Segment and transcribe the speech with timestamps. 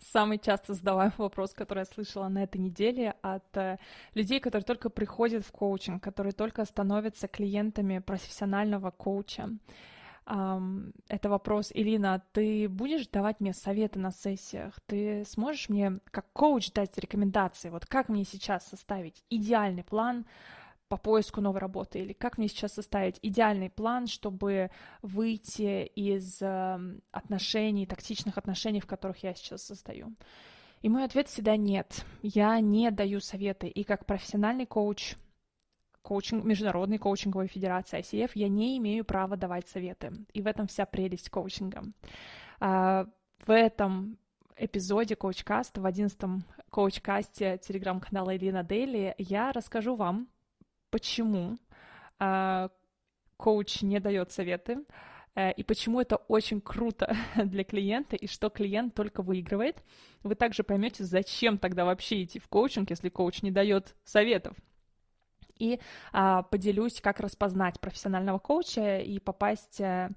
[0.00, 3.78] Самый часто задаваемый вопрос, который я слышала на этой неделе от э,
[4.14, 9.50] людей, которые только приходят в коучинг, которые только становятся клиентами профессионального коуча.
[10.28, 14.74] Um, это вопрос, Ирина, ты будешь давать мне советы на сессиях?
[14.86, 17.70] Ты сможешь мне как коуч дать рекомендации?
[17.70, 20.26] Вот как мне сейчас составить идеальный план
[20.88, 22.00] по поиску новой работы?
[22.00, 24.70] Или как мне сейчас составить идеальный план, чтобы
[25.02, 26.78] выйти из э,
[27.10, 30.14] отношений, токсичных отношений, в которых я сейчас состою?
[30.82, 32.04] И мой ответ всегда нет.
[32.22, 33.68] Я не даю советы.
[33.68, 35.16] И как профессиональный коуч,
[36.02, 40.12] коучинг, Международной коучинговой федерации ICF, я не имею права давать советы.
[40.32, 41.82] И в этом вся прелесть коучинга.
[42.60, 43.06] А,
[43.44, 44.18] в этом
[44.56, 50.28] эпизоде Коучкаста, в одиннадцатом коучкасте телеграм-канала Элина Дейли, я расскажу вам,
[50.90, 51.58] почему
[52.18, 52.68] э,
[53.36, 54.84] коуч не дает советы,
[55.34, 59.82] э, и почему это очень круто для клиента, и что клиент только выигрывает.
[60.22, 64.56] Вы также поймете, зачем тогда вообще идти в коучинг, если коуч не дает советов.
[65.58, 65.80] И
[66.12, 70.10] э, поделюсь, как распознать профессионального коуча и попасть э,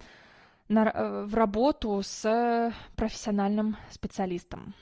[0.67, 4.73] на, э, в работу с профессиональным специалистом.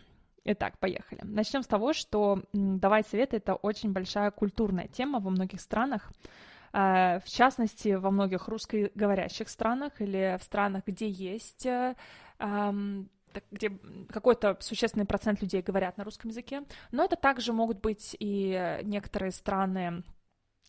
[0.49, 1.19] Итак, поехали.
[1.23, 6.13] Начнем с того, что давать советы— это очень большая культурная тема во многих странах.
[6.71, 11.95] А, в частности, во многих русскоговорящих странах или в странах, где есть э,
[13.51, 13.77] где
[14.09, 19.31] какой-то существенный процент людей говорят на русском языке, но это также могут быть и некоторые
[19.31, 20.01] страны,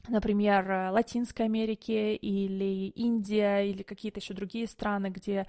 [0.08, 5.46] например, Латинской Америки или Индия или какие-то еще другие страны, где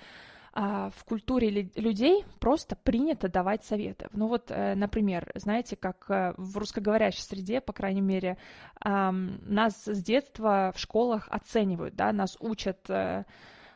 [0.54, 4.08] в культуре людей просто принято давать советы.
[4.14, 8.38] Ну вот, э, например, знаете, как э, в русскоговорящей среде, по крайней мере,
[8.84, 13.26] нас с детства в школах оценивают, да, нас учат э,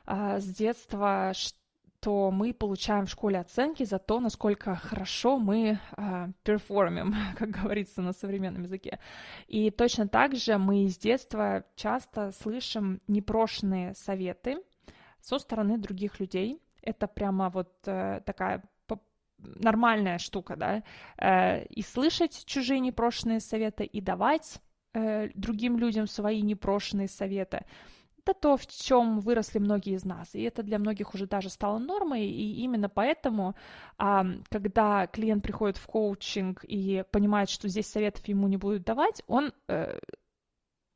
[0.06, 6.28] а, с детства, что мы получаем в школе оценки за то, насколько хорошо мы э,
[6.44, 9.00] перформим, как говорится на современном языке.
[9.48, 14.58] И точно так же мы с детства часто слышим непрошенные советы,
[15.22, 16.62] со стороны других людей.
[16.84, 18.64] Это прямо вот э, такая
[19.38, 20.84] нормальная штука, да,
[21.18, 24.62] э, и слышать чужие непрошенные советы, и давать
[24.94, 27.66] э, другим людям свои непрошенные советы.
[28.26, 31.78] Это то, в чем выросли многие из нас, и это для многих уже даже стало
[31.78, 33.54] нормой, и именно поэтому,
[33.98, 39.52] когда клиент приходит в коучинг и понимает, что здесь советов ему не будут давать, он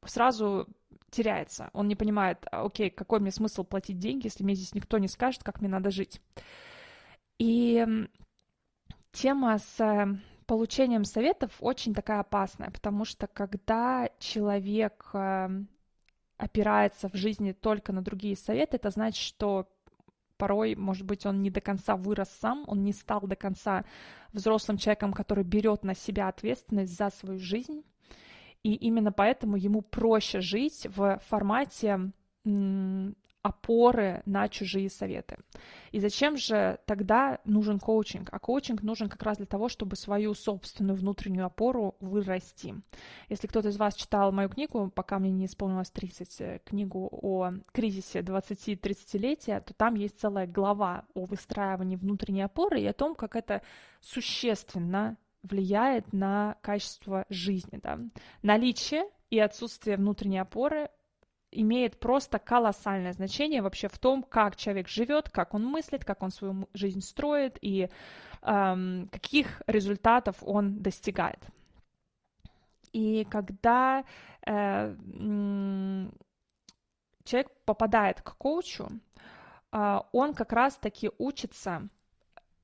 [0.05, 0.67] сразу
[1.12, 1.69] теряется.
[1.73, 5.07] Он не понимает, а, окей, какой мне смысл платить деньги, если мне здесь никто не
[5.07, 6.22] скажет, как мне надо жить.
[7.40, 7.85] И
[9.12, 10.07] тема с э,
[10.45, 15.50] получением советов очень такая опасная, потому что когда человек э,
[16.38, 19.68] опирается в жизни только на другие советы, это значит, что
[20.38, 23.85] порой, может быть, он не до конца вырос сам, он не стал до конца
[24.34, 27.84] взрослым человеком, который берет на себя ответственность за свою жизнь,
[28.63, 32.12] и именно поэтому ему проще жить в формате
[33.47, 35.38] опоры на чужие советы.
[35.91, 38.29] И зачем же тогда нужен коучинг?
[38.31, 42.75] А коучинг нужен как раз для того, чтобы свою собственную внутреннюю опору вырасти.
[43.29, 47.53] Если кто-то из вас читал мою книгу, пока мне не исполнилось 30, э, книгу о
[47.72, 53.35] кризисе 20-30-летия, то там есть целая глава о выстраивании внутренней опоры и о том, как
[53.35, 53.62] это
[54.01, 55.18] существенно
[55.49, 57.79] влияет на качество жизни.
[57.81, 57.99] Да?
[58.41, 60.89] Наличие и отсутствие внутренней опоры
[61.51, 66.31] имеет просто колоссальное значение вообще в том, как человек живет, как он мыслит, как он
[66.31, 67.89] свою жизнь строит и
[68.41, 71.39] эм, каких результатов он достигает.
[72.91, 74.03] И когда
[74.45, 74.95] э,
[77.23, 78.89] человек попадает к коучу,
[79.71, 81.87] э, он как раз-таки учится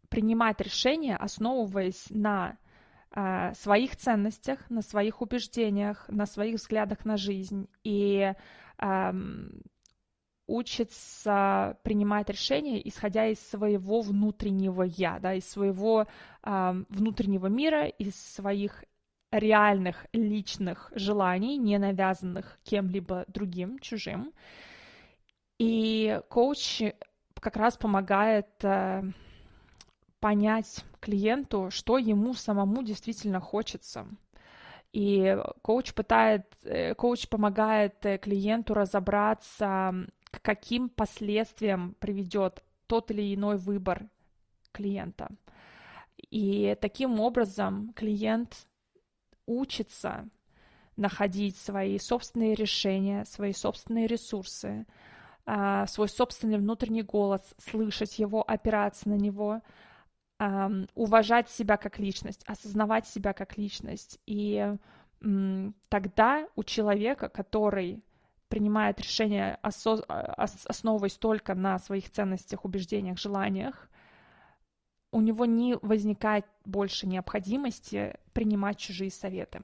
[0.10, 2.58] принимать решения, основываясь на
[3.14, 8.34] э, своих ценностях, на своих убеждениях, на своих взглядах на жизнь и
[8.80, 9.14] э,
[10.48, 16.08] учится принимать решения, исходя из своего внутреннего я, да, из своего
[16.44, 18.84] э, внутреннего мира, из своих
[19.32, 24.32] реальных личных желаний, не навязанных кем-либо другим, чужим.
[25.60, 26.84] И коуч
[27.40, 29.04] как раз помогает э,
[30.24, 34.08] понять клиенту, что ему самому действительно хочется.
[34.94, 39.94] И коуч пытает, э, коуч помогает э, клиенту разобраться,
[40.32, 44.06] к каким последствиям приведет тот или иной выбор
[44.72, 45.28] клиента.
[46.32, 48.66] И таким образом клиент
[49.46, 50.30] учится
[50.96, 54.86] находить свои собственные решения, свои собственные ресурсы,
[55.46, 59.62] а, свой собственный внутренний голос, слышать его, опираться на него,
[60.40, 64.20] эм, уважать себя как личность, осознавать себя как личность.
[64.26, 64.76] И
[65.22, 68.04] эм, тогда у человека, который
[68.50, 70.04] принимает решение, осо-
[70.68, 73.90] основываясь только на своих ценностях, убеждениях, желаниях,
[75.12, 79.62] у него не возникает больше необходимости принимать чужие советы.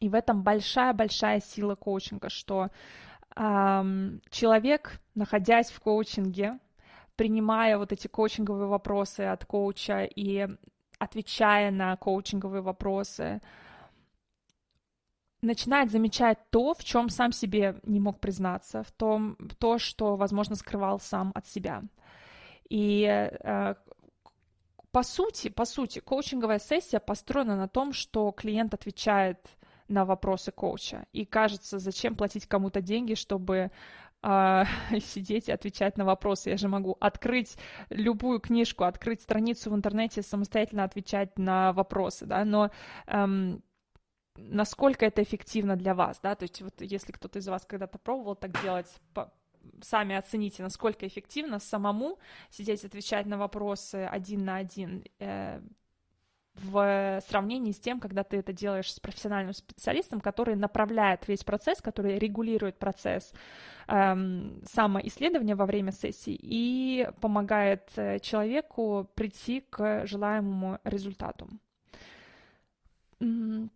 [0.00, 2.70] И в этом большая-большая сила коучинга, что
[3.36, 6.58] эм, человек, находясь в коучинге,
[7.16, 10.48] принимая вот эти коучинговые вопросы от коуча и
[10.98, 13.40] отвечая на коучинговые вопросы,
[15.42, 20.56] начинает замечать то, в чем сам себе не мог признаться, в том, то, что, возможно,
[20.56, 21.82] скрывал сам от себя.
[22.70, 23.74] И э,
[24.90, 29.38] по сути, по сути, коучинговая сессия построена на том, что клиент отвечает
[29.88, 31.06] на вопросы коуча.
[31.12, 33.70] И кажется, зачем платить кому-то деньги, чтобы
[34.24, 34.64] э,
[35.00, 36.50] сидеть и отвечать на вопросы.
[36.50, 37.56] Я же могу открыть
[37.90, 42.70] любую книжку, открыть страницу в интернете, самостоятельно отвечать на вопросы, да, но
[43.06, 43.62] эм,
[44.36, 48.34] насколько это эффективно для вас, да, то есть вот если кто-то из вас когда-то пробовал
[48.34, 49.32] так делать, по,
[49.82, 52.18] сами оцените, насколько эффективно самому
[52.50, 55.60] сидеть отвечать на вопросы один на один, э,
[56.54, 61.80] в сравнении с тем, когда ты это делаешь с профессиональным специалистом, который направляет весь процесс,
[61.80, 63.32] который регулирует процесс
[63.88, 71.48] эм, самоисследования во время сессии и помогает э, человеку прийти к желаемому результату.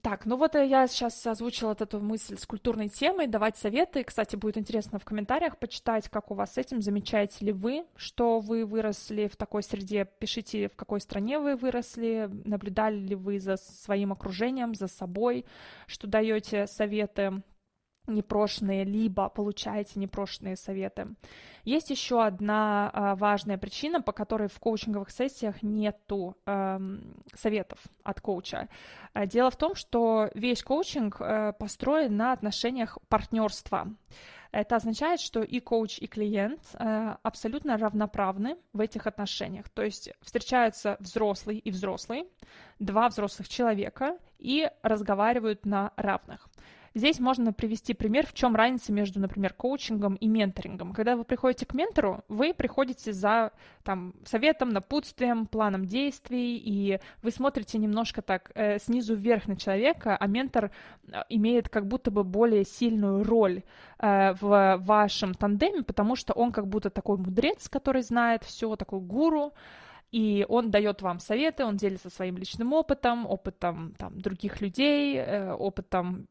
[0.02, 4.04] Так, ну вот э, я сейчас озвучила вот эту мысль с культурной темой, давать советы.
[4.04, 8.40] Кстати, будет интересно в комментариях почитать, как у вас с этим, замечаете ли вы, что
[8.40, 13.56] вы выросли в такой среде, пишите, в какой стране вы выросли, наблюдали ли вы за
[13.56, 15.44] своим окружением, за собой,
[15.86, 17.42] что даете советы
[18.08, 21.08] непрошенные, либо получаете непрошенные советы.
[21.64, 28.20] Есть еще одна а, важная причина, по которой в коучинговых сессиях нету эм, советов от
[28.20, 28.68] коуча.
[29.14, 33.88] Э, дело в том, что весь коучинг э, построен на отношениях партнерства.
[34.50, 39.68] Это означает, что и коуч, и клиент э, абсолютно равноправны в этих отношениях.
[39.68, 42.26] То есть встречаются взрослый и взрослый,
[42.78, 46.47] два взрослых человека, и разговаривают на равных.
[46.98, 50.92] Здесь можно привести пример, в чем разница между, например, коучингом и менторингом.
[50.92, 53.52] Когда вы приходите к ментору, вы приходите за
[53.84, 60.16] там, советом, напутствием, планом действий, и вы смотрите немножко так э, снизу вверх на человека,
[60.16, 60.72] а ментор
[61.06, 63.62] э, имеет как будто бы более сильную роль
[64.00, 68.98] э, в вашем тандеме, потому что он как будто такой мудрец, который знает все, такой
[68.98, 69.52] гуру,
[70.10, 75.52] и он дает вам советы, он делится своим личным опытом, опытом там, других людей, э,
[75.52, 76.26] опытом,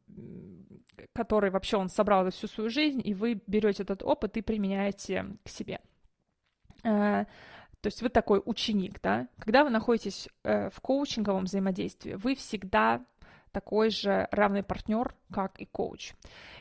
[1.14, 5.26] который вообще он собрал за всю свою жизнь, и вы берете этот опыт и применяете
[5.44, 5.80] к себе.
[6.84, 7.26] Э,
[7.82, 9.28] то есть вы такой ученик, да?
[9.38, 13.06] Когда вы находитесь э, в коучинговом взаимодействии, вы всегда
[13.52, 16.14] такой же равный партнер, как и коуч.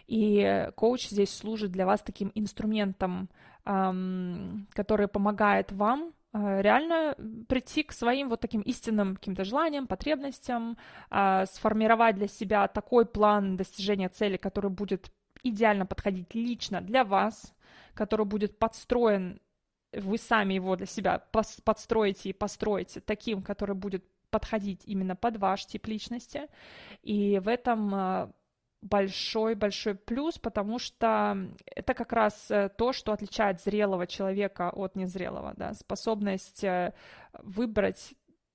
[0.06, 3.29] И коуч здесь служит для вас таким инструментом,
[3.65, 7.14] который помогает вам реально
[7.49, 10.76] прийти к своим вот таким истинным каким-то желаниям, потребностям,
[11.11, 15.11] а, сформировать для себя такой план достижения цели, который будет
[15.43, 17.55] идеально подходить лично для вас,
[17.94, 19.40] который будет подстроен,
[19.93, 21.23] вы сами его для себя
[21.64, 26.48] подстроите и построите таким, который будет подходить именно под ваш тип личности.
[27.03, 28.32] И в этом а,
[28.83, 35.55] большой-большой плюс, потому что это как раз э, то, что отличает зрелого человека от незрелого,
[35.56, 36.93] да, способность э,
[37.43, 38.15] выбрать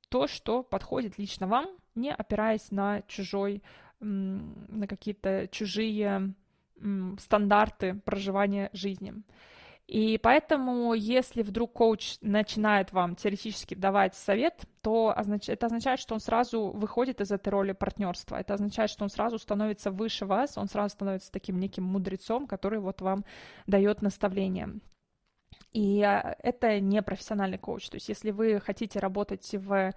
[0.10, 3.64] то, что подходит лично вам, не опираясь на чужой,
[4.00, 6.34] на какие-то чужие
[7.20, 9.14] стандарты проживания жизни.
[9.92, 16.22] И поэтому, если вдруг коуч начинает вам теоретически давать совет, то это означает, что он
[16.22, 18.38] сразу выходит из этой роли партнерства.
[18.38, 22.80] Это означает, что он сразу становится выше вас, он сразу становится таким неким мудрецом, который
[22.80, 23.26] вот вам
[23.68, 24.80] дает наставление.
[25.74, 27.90] И а, это не профессиональный коуч.
[27.90, 29.92] То есть, если вы хотите работать в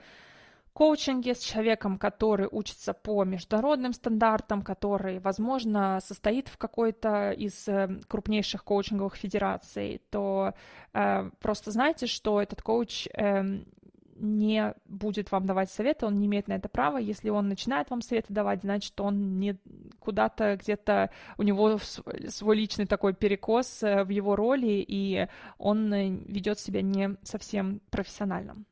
[0.75, 8.01] коучинге с человеком, который учится по международным стандартам, который, возможно, состоит в какой-то из э,
[8.09, 10.53] крупнейших коучинговых федераций, то
[10.93, 13.63] э, просто знайте, что этот коуч э,
[14.17, 16.99] не будет вам давать советы, он не имеет на это права.
[16.99, 19.57] Если он начинает вам советы давать, значит, он не
[20.01, 21.79] куда-то где-то, у него
[22.29, 25.29] свой личный такой перекос э, в его роли, и
[25.59, 28.65] он э, ведет себя не совсем профессионально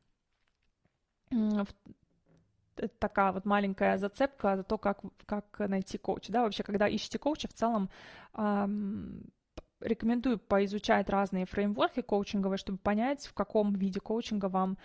[2.75, 6.31] это такая вот маленькая зацепка за то, как, как найти коуча.
[6.31, 6.41] Да?
[6.41, 7.89] Вообще, когда ищете коуча, в целом
[8.35, 9.25] эм,
[9.79, 14.77] рекомендую поизучать разные фреймворки коучинговые, чтобы понять, в каком виде коучинга вам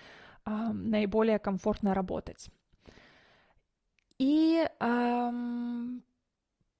[0.44, 2.48] наиболее комфортно работать.
[4.18, 6.02] И эм,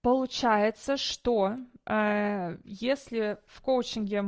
[0.02, 1.56] получается, что
[1.86, 4.24] э, если в коучинге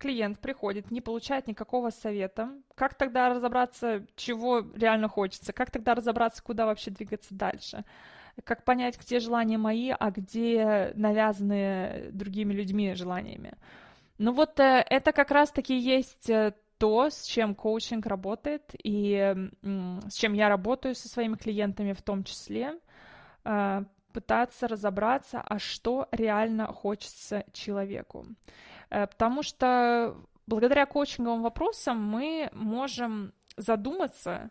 [0.00, 6.42] клиент приходит, не получает никакого совета, как тогда разобраться, чего реально хочется, как тогда разобраться,
[6.42, 7.84] куда вообще двигаться дальше,
[8.42, 13.52] как понять, где желания мои, а где навязанные другими людьми желаниями.
[14.18, 20.14] Ну вот э, это как раз-таки есть э, то, с чем коучинг работает и с
[20.14, 22.78] чем я работаю со своими клиентами в том числе,
[23.44, 28.26] э, пытаться разобраться, а что реально хочется человеку.
[28.90, 30.16] Э, потому что
[30.46, 34.50] благодаря коучинговым вопросам мы можем задуматься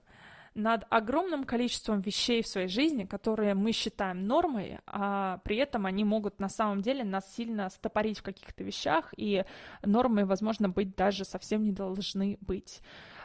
[0.55, 6.03] над огромным количеством вещей в своей жизни, которые мы считаем нормой, а при этом они
[6.03, 9.45] могут на самом деле нас сильно стопорить в каких-то вещах, и
[9.83, 12.81] нормой, возможно, быть даже совсем не должны быть.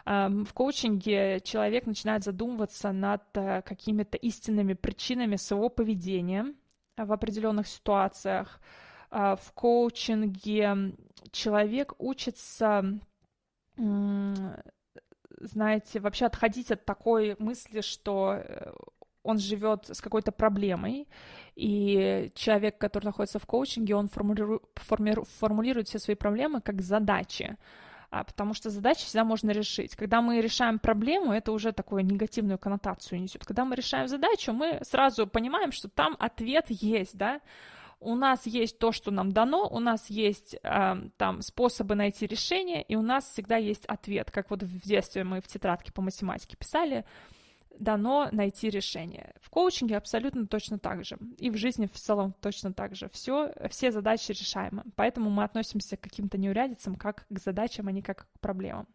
[0.06, 6.54] Эм, в коучинге человек начинает задумываться над э, какими-то истинными причинами своего поведения
[6.96, 8.60] в определенных ситуациях,
[9.14, 10.92] в коучинге
[11.30, 12.84] человек учится,
[13.76, 14.60] знаете,
[16.00, 18.72] вообще отходить от такой мысли, что э,
[19.22, 21.06] он живет с какой-то проблемой,
[21.54, 24.62] и человек, который находится в коучинге, он формулирует,
[25.38, 27.56] формулирует все свои проблемы как задачи,
[28.10, 29.96] а, потому что задачи всегда можно решить.
[29.96, 33.44] Когда мы решаем проблему, это уже такую негативную коннотацию несет.
[33.44, 37.40] Когда мы решаем задачу, мы сразу понимаем, что там ответ есть, да,
[38.04, 42.82] у нас есть то, что нам дано, у нас есть э, там способы найти решение,
[42.82, 46.56] и у нас всегда есть ответ, как вот в детстве мы в тетрадке по математике
[46.56, 47.04] писали,
[47.78, 49.34] дано найти решение.
[49.40, 51.18] В коучинге абсолютно точно так же.
[51.38, 53.08] И в жизни в целом точно так же.
[53.08, 54.84] Все, все задачи решаемы.
[54.96, 58.86] Поэтому мы относимся к каким-то неурядицам как к задачам, а не как к проблемам.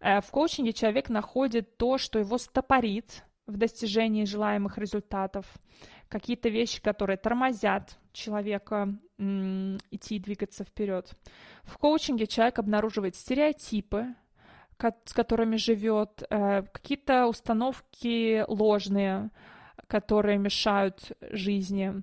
[0.00, 5.46] Э, в коучинге человек находит то, что его стопорит в достижении желаемых результатов,
[6.08, 11.12] какие-то вещи, которые тормозят человека идти и двигаться вперед.
[11.62, 14.14] В коучинге человек обнаруживает стереотипы,
[15.04, 19.30] с которыми живет, э, какие-то установки ложные,
[19.86, 22.02] которые мешают жизни,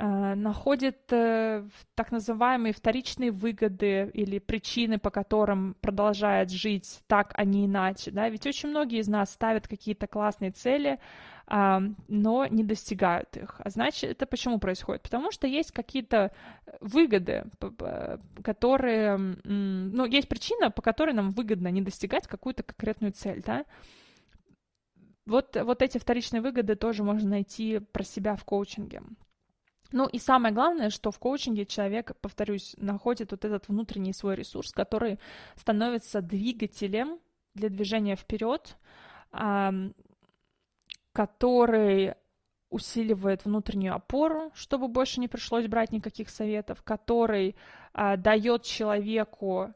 [0.00, 7.66] находит э, так называемые вторичные выгоды или причины, по которым продолжает жить так, а не
[7.66, 8.12] иначе.
[8.12, 8.28] Да?
[8.28, 11.00] Ведь очень многие из нас ставят какие-то классные цели,
[11.48, 13.60] но не достигают их.
[13.64, 15.02] А значит, это почему происходит?
[15.02, 16.30] Потому что есть какие-то
[16.80, 17.46] выгоды,
[18.44, 19.16] которые...
[19.16, 23.64] Ну, есть причина, по которой нам выгодно не достигать какую-то конкретную цель, да?
[25.24, 29.02] Вот, вот эти вторичные выгоды тоже можно найти про себя в коучинге.
[29.90, 34.72] Ну и самое главное, что в коучинге человек, повторюсь, находит вот этот внутренний свой ресурс,
[34.72, 35.18] который
[35.56, 37.18] становится двигателем
[37.54, 38.76] для движения вперед,
[41.12, 42.14] который
[42.70, 47.56] усиливает внутреннюю опору, чтобы больше не пришлось брать никаких советов, который
[47.94, 49.72] а, дает человеку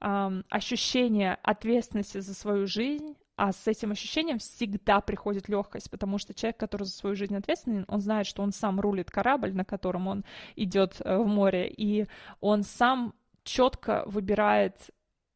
[0.00, 6.56] ощущение ответственности за свою жизнь, а с этим ощущением всегда приходит легкость, потому что человек,
[6.56, 10.24] который за свою жизнь ответственен, он знает, что он сам рулит корабль, на котором он
[10.56, 12.06] идет э, в море, и
[12.40, 14.90] он сам четко выбирает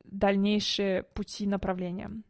[0.04, 2.22] дальнейшие пути направления.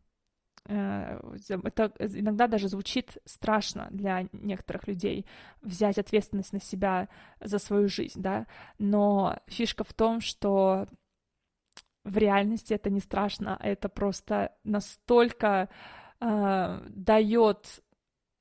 [0.65, 1.21] Э,
[1.65, 5.27] это иногда даже звучит страшно для некоторых людей
[5.63, 7.09] взять ответственность на себя
[7.41, 8.47] за свою жизнь, да,
[8.79, 10.89] но фишка в том, что
[12.05, 15.69] в реальности это не страшно, а это просто настолько
[16.21, 17.83] э, дает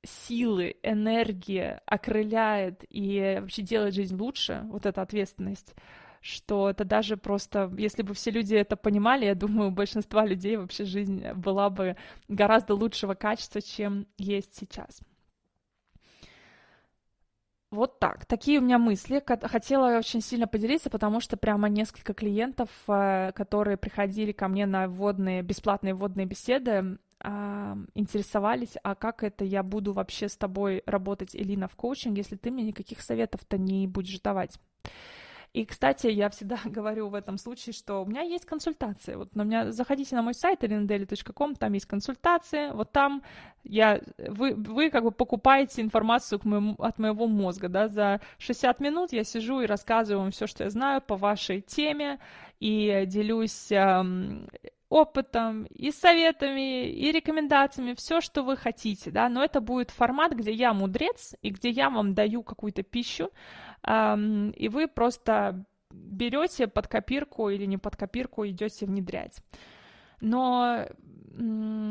[0.04, 5.74] силы, энергии, окрыляет и вообще делает жизнь лучше, вот эта ответственность,
[6.20, 10.56] что это даже просто, если бы все люди это понимали, я думаю, у большинства людей
[10.56, 11.96] вообще жизнь была бы
[12.28, 15.00] гораздо лучшего качества, чем есть сейчас.
[17.70, 18.24] Вот так.
[18.24, 19.22] Такие у меня мысли.
[19.42, 24.88] Хотела очень сильно поделиться, потому что прямо несколько клиентов, э, которые приходили ко мне на
[24.88, 31.34] вводные, бесплатные вводные беседы, а, интересовались, а как это я буду вообще с тобой работать,
[31.34, 34.58] Элина, в коучинге, если ты мне никаких советов-то не будешь давать.
[35.52, 39.14] И, кстати, я всегда говорю в этом случае, что у меня есть консультации.
[39.14, 43.22] Вот на меня заходите на мой сайт elinadeli.com, там есть консультации, вот там
[43.64, 48.80] я, вы, вы как бы покупаете информацию к моему, от моего мозга, да, за 60
[48.80, 52.18] минут я сижу и рассказываю вам все, что я знаю по вашей теме,
[52.60, 54.48] и делюсь эм,
[54.88, 60.52] опытом, и советами, и рекомендациями, все, что вы хотите, да, но это будет формат, где
[60.52, 63.30] я мудрец, и где я вам даю какую-то пищу,
[63.82, 69.38] эм, и вы просто берете под копирку или не под копирку идете внедрять.
[70.20, 70.86] Но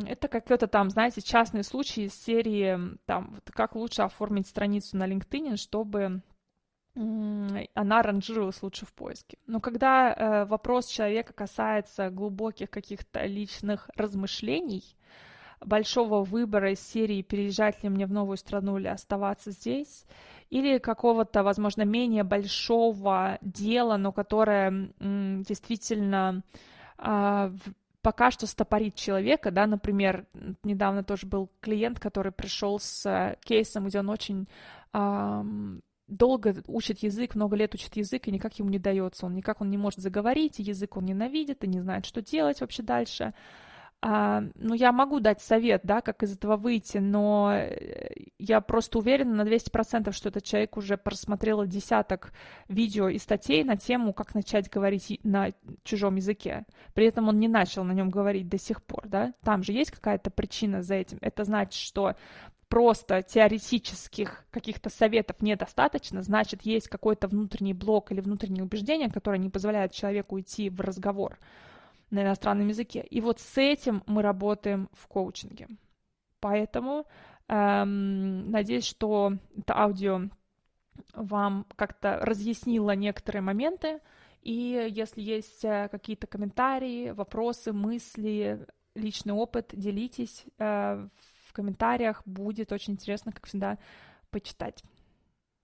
[0.05, 5.55] это какой-то там, знаете, частный случай из серии, там, как лучше оформить страницу на LinkedIn,
[5.55, 6.21] чтобы
[7.73, 9.37] она ранжировалась лучше в поиске.
[9.45, 14.83] Но когда э, вопрос человека касается глубоких каких-то личных размышлений,
[15.59, 20.05] большого выбора из серии переезжать ли мне в новую страну или оставаться здесь,
[20.49, 26.41] или какого-то, возможно, менее большого дела, но которое м, действительно
[26.97, 27.51] э,
[28.01, 30.25] пока что стопорит человека, да, например,
[30.63, 34.47] недавно тоже был клиент, который пришел с кейсом, где он очень
[36.07, 39.25] долго учит язык, много лет учит язык, и никак ему не дается.
[39.25, 42.61] Он никак он не может заговорить, и язык он ненавидит, и не знает, что делать
[42.61, 43.33] вообще дальше.
[43.99, 48.99] А, ну, я могу дать совет, да, как из этого выйти, но э, я просто
[48.99, 52.31] уверена на 200%, что этот человек уже просмотрел десяток
[52.67, 55.51] видео и статей на тему, как начать говорить на
[55.83, 56.65] чужом языке.
[56.93, 59.33] При этом он не начал на нем говорить до сих пор, да.
[59.43, 61.17] Там же есть какая-то причина за этим.
[61.21, 62.15] Это значит, что
[62.69, 69.49] просто теоретических каких-то советов недостаточно, значит, есть какой-то внутренний блок или внутреннее убеждение, которое не
[69.49, 71.37] позволяет человеку идти в разговор
[72.09, 73.05] на иностранном языке.
[73.09, 75.67] И вот с этим мы работаем в коучинге.
[76.39, 77.05] Поэтому
[77.47, 80.29] эм, надеюсь, что это аудио
[81.13, 83.99] вам как-то разъяснило некоторые моменты.
[84.41, 90.45] И если есть э, какие-то комментарии, вопросы, мысли, личный опыт, делитесь.
[90.59, 91.07] Э,
[91.57, 92.21] комментариях.
[92.25, 93.77] Будет очень интересно, как всегда,
[94.29, 94.83] почитать.